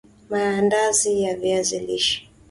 [0.29, 2.27] Maandazi ya viazi lishe